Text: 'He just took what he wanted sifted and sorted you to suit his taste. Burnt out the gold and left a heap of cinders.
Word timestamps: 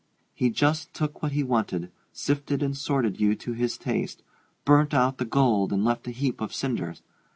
'He 0.33 0.49
just 0.49 0.95
took 0.95 1.21
what 1.21 1.33
he 1.33 1.43
wanted 1.43 1.91
sifted 2.11 2.63
and 2.63 2.75
sorted 2.75 3.21
you 3.21 3.35
to 3.35 3.51
suit 3.51 3.57
his 3.59 3.77
taste. 3.77 4.23
Burnt 4.65 4.95
out 4.95 5.19
the 5.19 5.25
gold 5.25 5.71
and 5.71 5.85
left 5.85 6.07
a 6.07 6.09
heap 6.11 6.41
of 6.41 6.55
cinders. 6.55 7.03